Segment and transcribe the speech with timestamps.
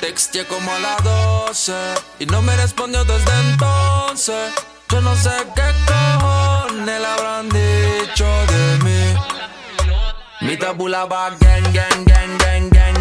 [0.00, 1.72] texté como a las 12
[2.18, 4.52] y no me respondió desde entonces.
[4.88, 9.14] Yo no sé qué cojones le habrán dicho de mí.
[10.40, 12.99] Mi tabula va gang, gang, gang, gang, gang,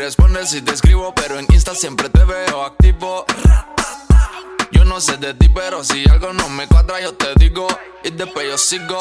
[0.00, 3.26] respondes si te escribo, pero en Insta siempre te veo activo.
[4.72, 7.66] Yo no sé de ti, pero si algo no me cuadra, yo te digo.
[8.02, 8.98] Y después yo sigo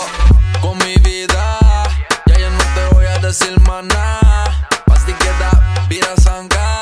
[0.61, 1.57] con mi vida.
[2.25, 4.67] Ya yo no te voy a decir más nada.
[4.85, 6.81] Pastiqueta, vira sanga.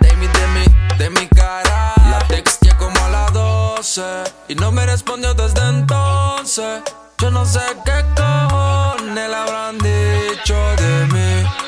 [0.00, 1.92] De mi, de mi, de mi cara.
[2.10, 4.02] La texté como a las 12.
[4.48, 6.82] Y no me respondió desde entonces.
[7.18, 11.61] Yo no sé qué cojones le habrán dicho de mí.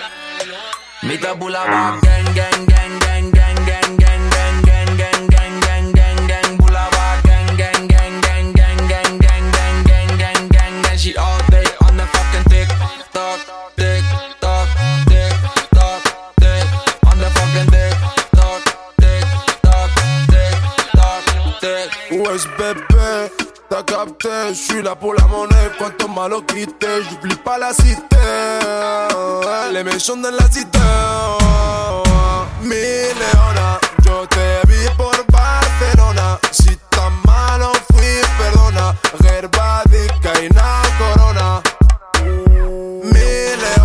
[1.07, 5.93] Mi tabula va gang, gang, gang, gang, gang, gang, gang, gang, gang, gang, gang, gang,
[5.93, 10.75] gang, gang, bula va gang, gang, gang, gang, gang, gang, gang, gang, gang, gang, gang,
[10.91, 12.69] and she all day on the fucking tick
[13.13, 13.39] tock,
[13.77, 14.03] tick
[14.41, 14.69] tock,
[15.07, 15.35] tick
[15.77, 16.03] tock,
[16.41, 16.67] tick
[17.11, 17.95] on the fucking tick
[18.33, 18.63] tock,
[18.97, 19.25] tick
[19.63, 19.91] tock,
[20.33, 20.57] tick
[20.97, 21.23] tock,
[21.61, 21.89] tick.
[22.23, 23.04] Wesh bébé,
[23.75, 28.17] t'as capté, je suis là pour la monnaie, cuanto malo quité, j'oublie pas la cité,
[29.73, 30.79] les méchants de la cité.
[32.63, 32.77] Mi
[33.21, 41.49] leona, yo te vi por Barcelona, si tan malo fui, perdona, Gerbadica y na corona.
[43.13, 43.29] Mi
[43.63, 43.84] leona,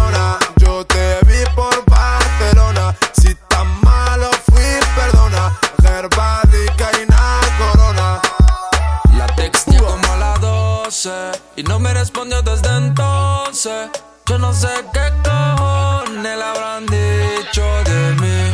[11.59, 13.89] y no me respondió desde entonces.
[14.25, 18.53] Yo no sé qué cojones le habrán dicho de mí.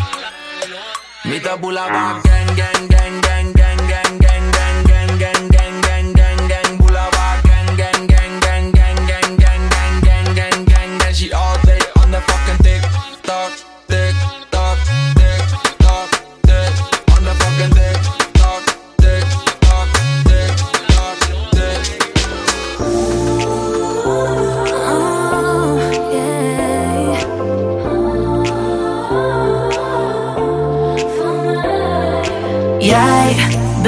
[1.26, 5.50] Mi tabula va gang, gang, gang, gang, gang, gang, gang, gang, gang, gang, gang, gang,
[5.50, 5.75] gang,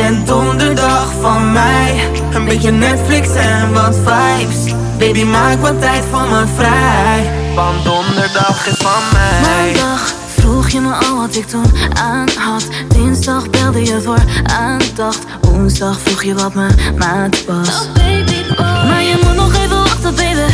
[0.09, 2.09] bent donderdag van mij.
[2.33, 4.73] Een beetje Netflix en wat vibes.
[4.97, 7.31] Baby, maak wat tijd voor me vrij.
[7.55, 9.41] Want donderdag is van mij.
[9.41, 12.67] Maandag vroeg je me al wat ik toen aan had.
[12.87, 15.19] Dinsdag belde je voor aandacht.
[15.41, 17.87] Woensdag vroeg je wat mijn maat was.
[18.57, 20.53] Maar je moet nog even wachten, baby.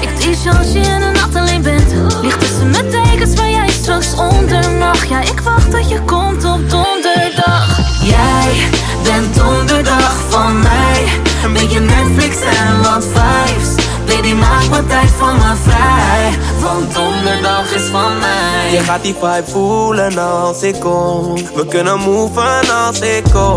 [0.00, 1.94] Ik tease je als je in de nacht alleen bent.
[2.22, 5.04] Ligt tussen mijn tekens waar jij straks onder mag.
[5.04, 7.83] Ja, ik wacht tot je komt op donderdag.
[8.04, 8.68] Jij
[9.02, 11.04] bent donderdag van mij.
[11.44, 13.84] Een beetje Netflix en wat vibes.
[14.06, 16.38] Baby, maak wat tijd voor me vrij.
[16.60, 18.72] Want donderdag is van mij.
[18.72, 21.34] Je gaat die vibe voelen als ik kom.
[21.54, 23.56] We kunnen moven als ik kom.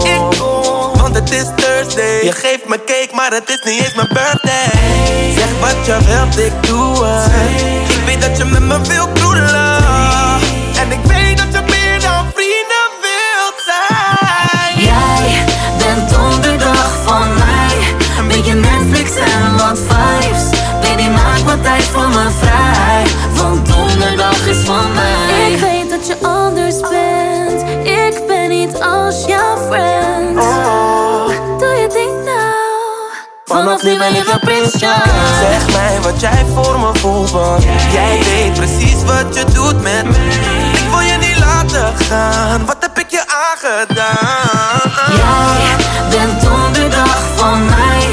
[0.93, 2.23] Want het is Thursday.
[2.23, 5.33] Je geeft me cake, maar het is niet eens mijn birthday.
[5.35, 7.31] Zeg wat je wilt, ik doe het.
[7.89, 9.76] Ik weet dat je met me wil kroelen.
[33.47, 34.93] Vanaf nu ben ik een prinsje.
[35.39, 40.03] Zeg mij wat jij voor me voelt, want jij weet precies wat je doet met
[40.03, 40.15] me.
[40.73, 44.91] Ik wil je niet laten gaan, wat heb ik je aangedaan?
[45.15, 45.75] Jij
[46.09, 48.05] bent donderdag van mij.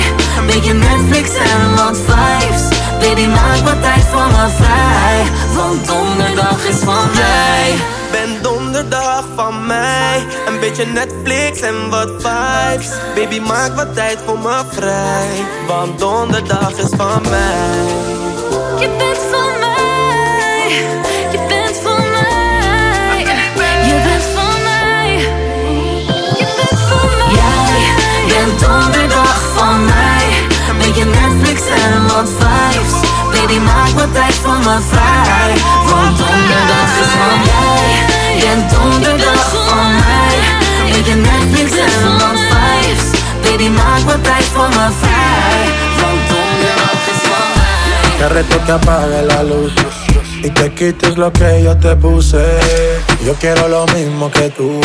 [0.46, 2.78] Beetje Netflix en wat vibes.
[3.00, 5.22] Baby, maak wat tijd voor me vrij.
[5.54, 7.74] Want donderdag is van mij.
[8.10, 8.53] Ben donderdag
[9.34, 12.88] van mij, een beetje Netflix en wat vibes.
[13.14, 17.84] Baby, maak wat tijd voor me vrij, want donderdag is van mij.
[18.78, 20.68] Je bent van mij.
[21.30, 23.18] Je bent van mij.
[23.86, 25.16] Je bent van mij.
[26.38, 27.42] Je bent van mij.
[28.26, 30.24] Jij bent donderdag van mij.
[30.68, 33.10] Een beetje Netflix en wat vibes.
[33.32, 35.54] Baby, maak wat tijd voor me vrij.
[35.90, 38.13] Want donderdag is van mij.
[38.40, 40.36] Bent donderdag van mij.
[40.84, 43.20] Een beetje Netflix en wat vibes.
[43.42, 45.66] Baby, maak wat tijd voor me vrij.
[46.00, 46.94] Want donderdag
[48.28, 49.72] reto que apague la luz
[50.42, 52.44] y te quites lo que yo te puse.
[53.24, 54.80] Yo quiero lo mismo que tú.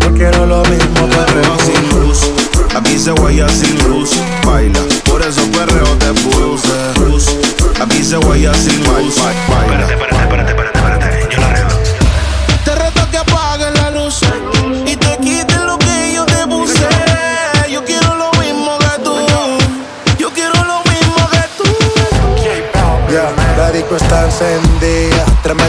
[0.00, 1.42] Yo quiero lo mismo que tú.
[1.64, 2.30] sin luz.
[2.76, 4.10] Aquí se guaya sin luz.
[4.44, 4.80] Baila.
[5.04, 7.82] Por eso perreo te puse.
[7.82, 9.16] Aquí se guaya sin luz.
[9.48, 9.80] Baila.
[9.80, 10.87] Espérate, espérate, espérate, espérate,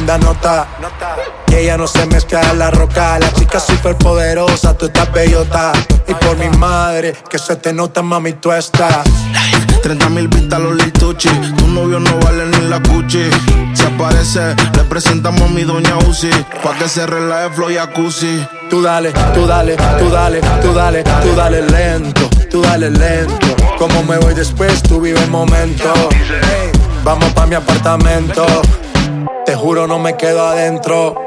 [0.09, 0.67] tremenda nota.
[1.47, 3.19] Y ella no se mezcla en la roca.
[3.19, 5.71] La chica super poderosa, tú estás bellota.
[6.07, 9.03] Y por mi madre, que se te nota, mami, tú estás.
[9.83, 11.29] 30 mil vistas los lituchi.
[11.29, 13.29] Tu novio no vale ni la cuchi.
[13.73, 16.31] Si aparece, le presentamos a mi doña Uzi.
[16.63, 18.47] Pa' que se relaje flow y jacuzzi.
[18.69, 23.55] Tú dale, tú dale, tú dale, tú dale, tú dale lento, tú dale lento.
[23.77, 25.91] Como me voy después, tú vive el momento.
[26.11, 26.71] Hey,
[27.03, 28.45] vamos pa' mi apartamento.
[29.49, 31.25] Te juro, no me quedo adentro.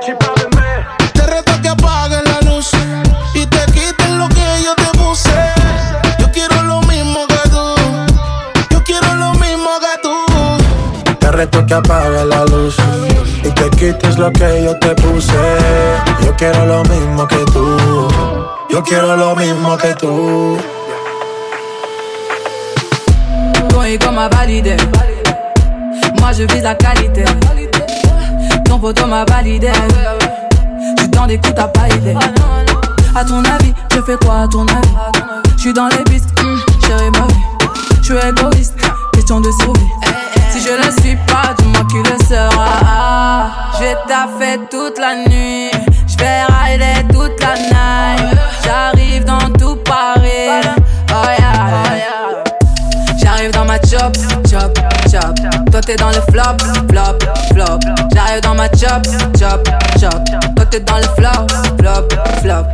[1.13, 2.71] Te reto que apagues la luz
[3.35, 5.33] y te quites lo que yo te puse.
[6.21, 7.75] Yo quiero lo mismo que tú.
[8.71, 11.15] Yo quiero lo mismo que tú.
[11.19, 12.77] Te reto que apagues la luz
[13.43, 15.33] y te quites lo que yo te puse.
[16.25, 18.09] Yo quiero lo mismo que tú.
[18.71, 20.59] Yo quiero lo mismo que tú.
[23.69, 24.77] Ton ego m'a validé.
[26.21, 27.25] Moi je vise la qualité.
[28.73, 29.71] Ton poteau m'a validé.
[30.97, 32.17] J'suis dans des coups, t'as pas idée.
[33.15, 34.95] À ton avis, je fais quoi à ton avis?
[35.59, 37.35] J'suis dans les pistes, hum, chérie ma vie.
[38.01, 38.75] J'suis égoïste,
[39.13, 39.91] question de survie.
[40.49, 43.51] Si je le suis pas, dis-moi qui le sera.
[43.79, 45.71] J'ai taffé toute la nuit.
[46.09, 48.39] J'vais rider toute la night.
[58.93, 59.01] Ma
[59.39, 59.69] chop, chop,
[59.99, 60.25] chop.
[60.57, 61.47] Toi t'es dans le flop,
[61.79, 62.09] flop,
[62.41, 62.67] flop.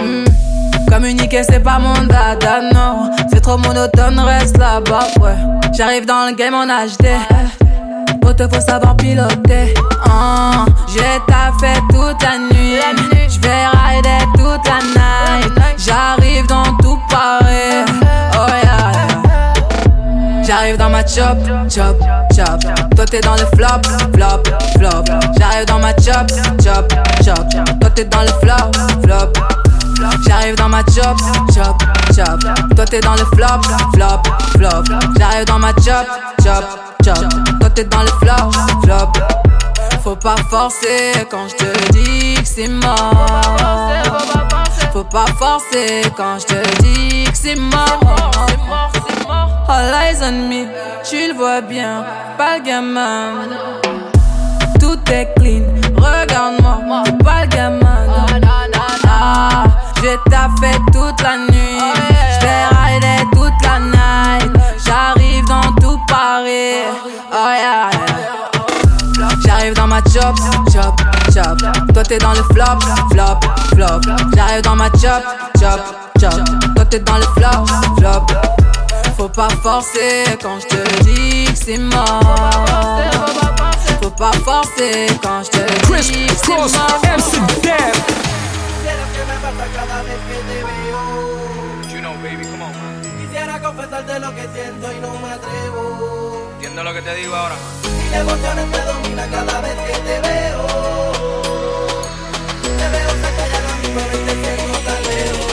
[0.00, 0.24] Mm.
[0.90, 5.36] Communiquer c'est pas mon dada, non C'est trop monotone, reste là-bas, ouais
[5.76, 7.08] J'arrive dans le game en HD
[8.20, 9.74] Pour te faut savoir piloter
[10.06, 12.80] Ah, J'ai taffé toute la nuit
[13.28, 17.84] J'vais rider toute la night J'arrive dans tout Paris
[18.40, 18.67] Oh.
[20.48, 21.36] J'arrive dans ma chop,
[21.68, 22.02] chop,
[22.34, 22.60] chop.
[22.96, 23.82] Toi t'es dans le flop,
[24.14, 24.42] flop,
[24.78, 25.04] flop.
[25.38, 26.26] J'arrive dans ma chop,
[26.64, 26.90] chop,
[27.22, 27.46] chop.
[27.78, 29.32] Toi t'es dans le flop, flop.
[30.26, 31.18] J'arrive dans ma chop,
[31.54, 31.76] chop,
[32.16, 32.40] chop.
[32.74, 33.60] Toi t'es dans le flop,
[33.92, 34.22] flop,
[34.56, 34.84] flop.
[35.18, 36.06] J'arrive dans ma chop,
[36.42, 36.64] chop,
[37.04, 37.28] chop.
[37.60, 38.50] Toi t'es dans le flop,
[38.84, 39.12] flop.
[40.02, 43.52] Faut pas forcer quand je te dis que c'est mort.
[44.94, 48.46] Faut pas forcer quand je te dis que c'est mort.
[49.70, 50.66] All eyes on me,
[51.04, 52.02] tu le vois bien,
[52.38, 53.34] pas le gamin.
[54.80, 55.62] Tout est clean,
[55.94, 58.06] regarde-moi, pas le gamin.
[59.06, 59.64] Ah,
[60.02, 61.80] j'ai taffé toute la nuit,
[62.40, 64.52] j'vais rider toute la night.
[64.86, 66.86] J'arrive dans tout Paris,
[67.30, 67.90] oh yeah.
[69.44, 70.34] J'arrive dans ma chop,
[70.72, 70.98] chop,
[71.34, 71.58] chop.
[71.92, 72.78] Toi t'es dans le flop,
[73.10, 73.40] flop,
[73.74, 74.00] flop.
[74.34, 75.22] J'arrive dans ma chop,
[75.60, 75.80] chop,
[76.18, 76.40] chop.
[76.74, 77.66] Toi t'es dans le flop,
[77.98, 78.57] flop.
[79.18, 82.20] Faut pas forcer quand je te dis que c'est mort.
[84.00, 87.02] Faut pas forcer quand je te Chris dis que c'est mort.
[87.02, 87.96] MC Dab.
[91.90, 92.72] You know, baby, come on.
[93.18, 96.52] Quisiera confesarte lo que siento y no me atrevo.
[96.54, 97.56] Entiendo lo que te digo ahora.
[98.12, 98.18] Me
[99.30, 100.66] cada vez que te veo.
[102.62, 105.52] Te veo cerca ya no mismo y te siento tan lejos.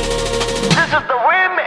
[0.69, 1.64] This is the remix.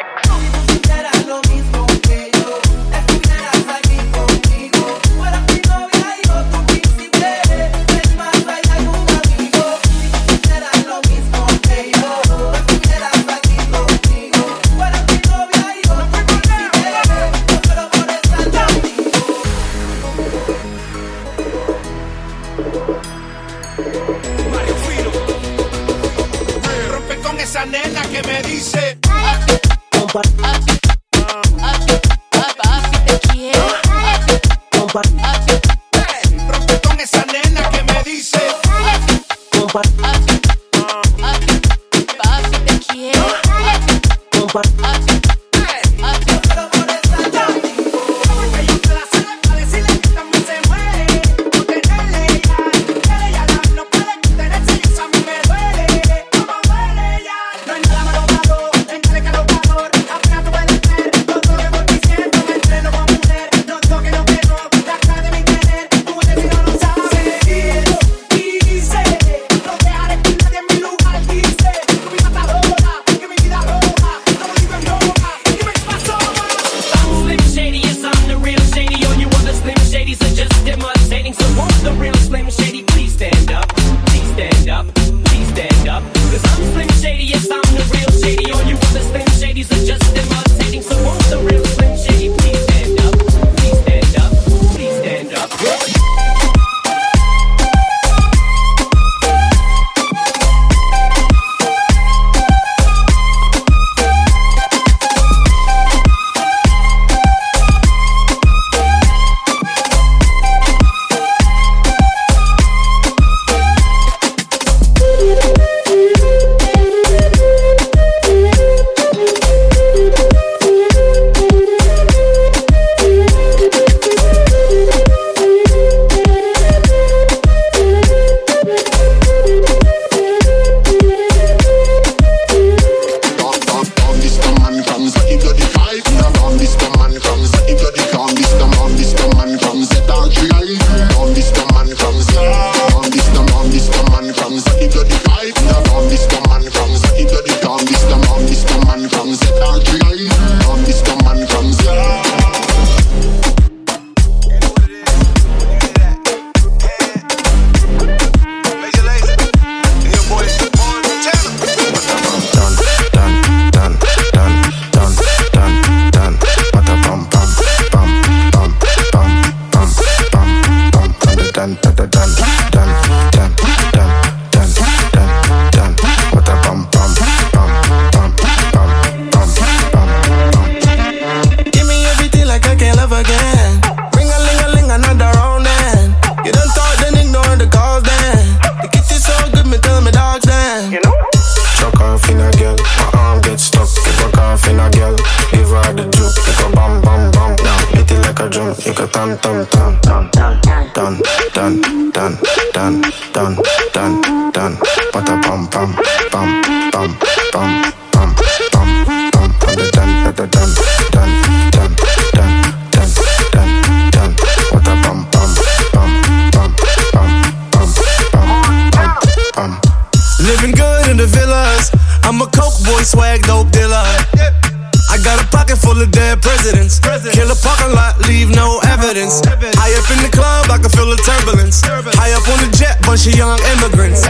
[226.78, 227.34] residence.
[227.34, 229.40] Kill a parking lot, leave no evidence.
[229.74, 231.82] High up in the club, I can feel the turbulence.
[231.82, 234.26] High up on the jet, bunch of young immigrants.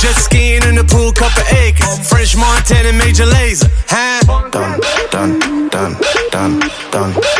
[0.00, 2.08] Just skiing in the pool, cup of acres.
[2.08, 3.68] French Montana, major laser.
[3.88, 4.50] Huh?
[4.50, 5.96] Done, done, done,
[6.30, 6.60] done,
[6.90, 7.35] done.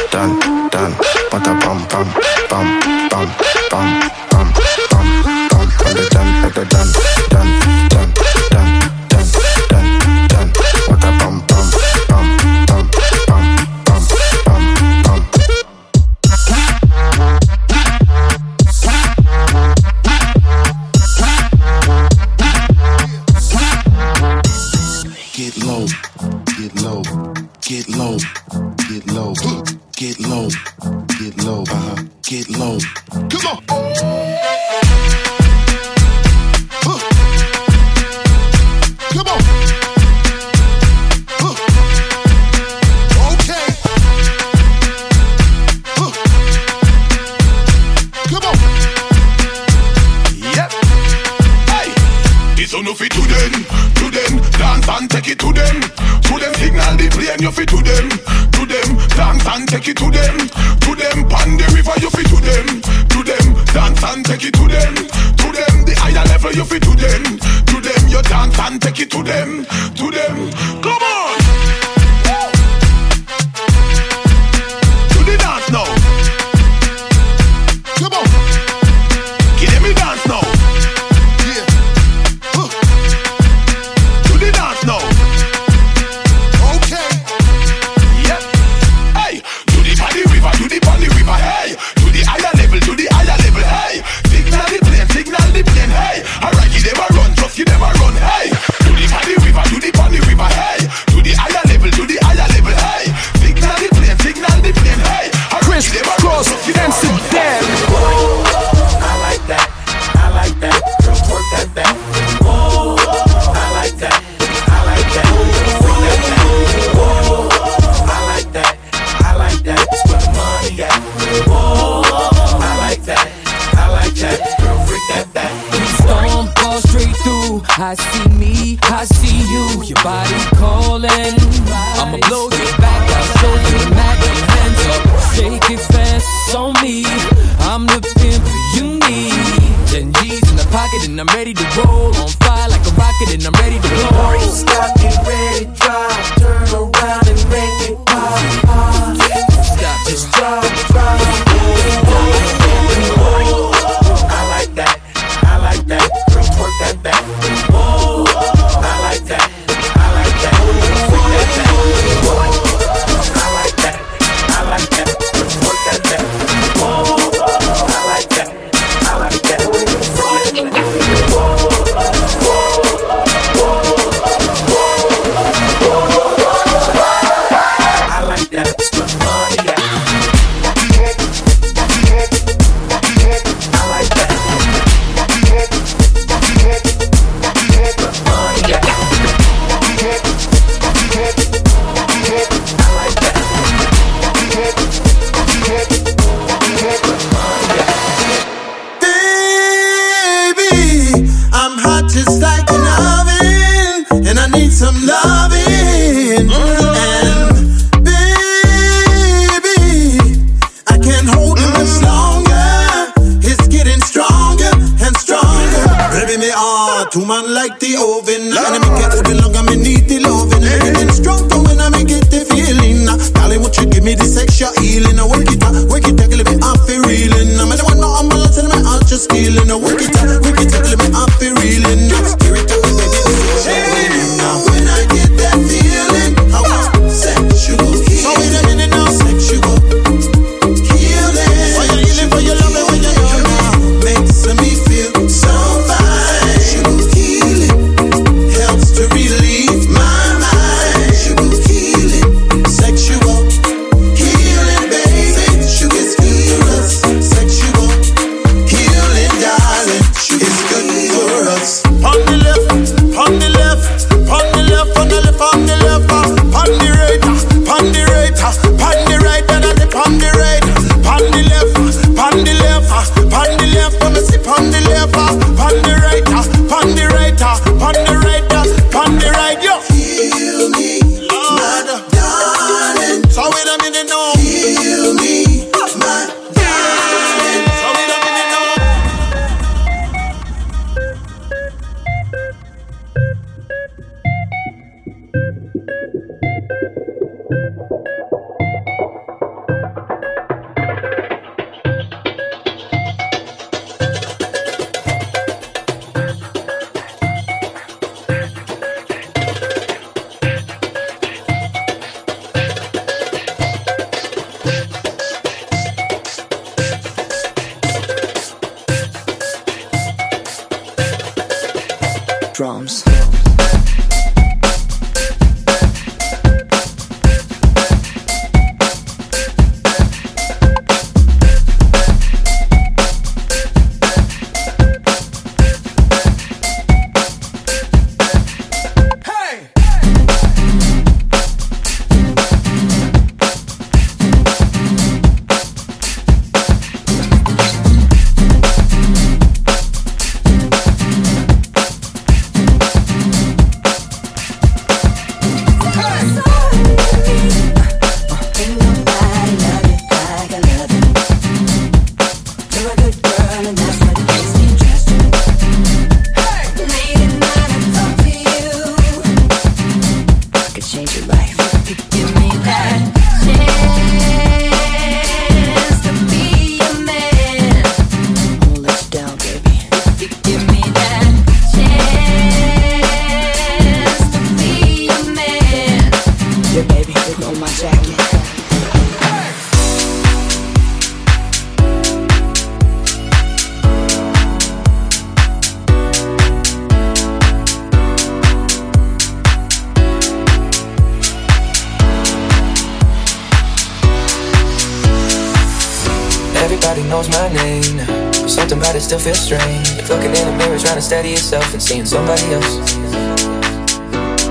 [411.32, 412.96] inside of yourself and seeing somebody else.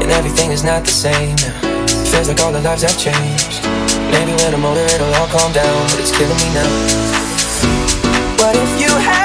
[0.01, 1.37] And everything is not the same.
[2.11, 3.63] Feels like all the lives have changed.
[4.11, 6.69] Maybe when I'm older, it'll all calm down, but it's killing me now.
[8.39, 9.24] What if you had?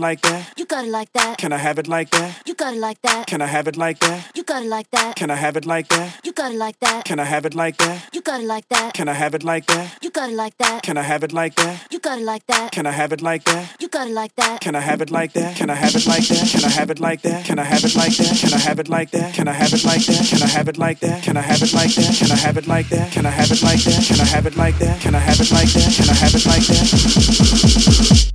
[0.00, 0.52] Like that?
[0.56, 1.38] You got it like that.
[1.38, 2.42] Can I have it like that?
[2.46, 3.26] You got it like that.
[3.26, 4.30] Can I have it like that?
[4.34, 5.14] You got it like that.
[5.16, 6.20] Can I have it like that?
[6.24, 7.04] You got it like that.
[7.04, 8.06] Can I have it like that?
[8.12, 8.94] You got it like that.
[8.94, 9.96] Can I have it like that?
[10.02, 10.82] You got it like that.
[10.82, 11.86] Can I have it like that?
[11.90, 12.72] You got it like that.
[12.72, 13.76] Can I have it like that?
[13.80, 14.60] You got it like that.
[14.60, 15.56] Can I have it like that?
[15.56, 16.46] Can I have it like that?
[16.46, 17.44] Can I have it like that?
[17.44, 18.44] Can I have it like that?
[18.44, 19.34] Can I have it like that?
[19.34, 20.24] Can I have it like that?
[20.24, 21.22] Can I have it like that?
[21.22, 22.12] Can I have it like that?
[22.12, 23.12] Can I have it like that?
[23.12, 24.02] Can I have it like that?
[24.10, 25.00] Can I have it like that?
[25.02, 25.94] Can I have it like that?
[25.96, 28.32] Can I have it like that?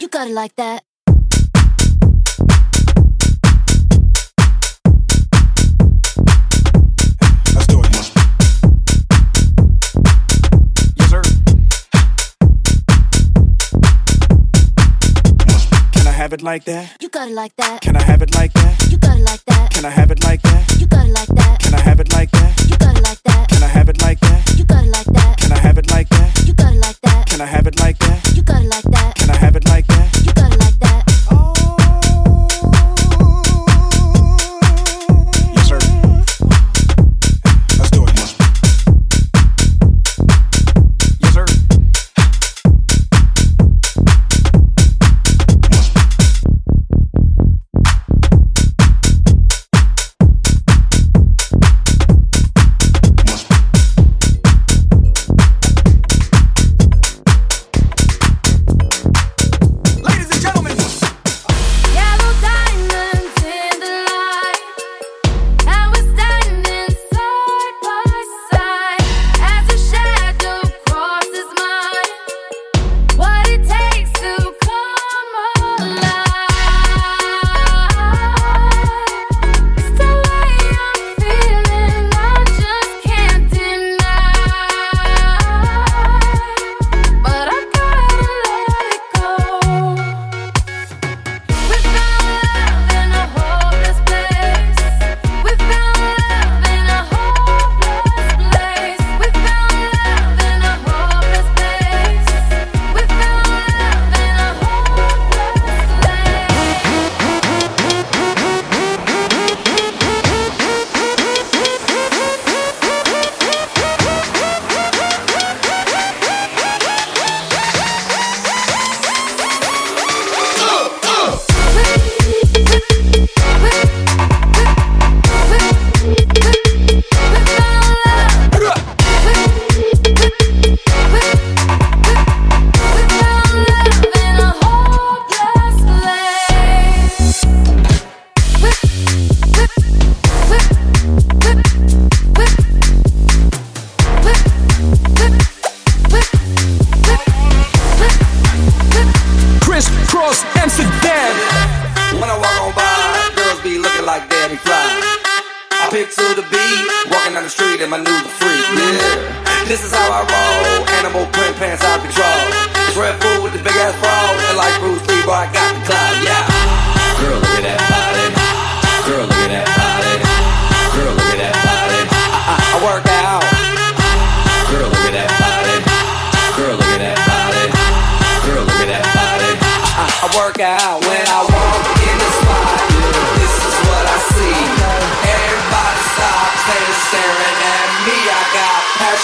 [0.00, 0.87] You got it like that.
[16.28, 16.94] Have it like that?
[17.00, 17.80] You got it like that.
[17.80, 18.86] Can I have it like that?
[18.90, 19.70] You got it like that.
[19.70, 20.76] Can I have it like that?
[20.78, 21.58] You got it like that.
[21.60, 22.68] Can I have it like that?
[22.68, 23.48] You got it like that.
[23.48, 24.54] Can I have it like that?
[24.58, 25.38] You got it like that.
[25.38, 26.46] Can I have it like that?
[26.46, 27.26] You got it like that.
[27.28, 28.36] Can I have it like that?
[28.36, 29.14] You got it like that.
[29.14, 30.07] Can I have it like that?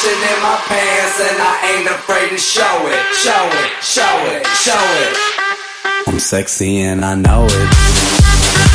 [0.04, 4.02] passion in my pants, and I ain't afraid to show it, show it, show
[4.32, 6.08] it, show it.
[6.08, 8.73] I'm sexy and I know it.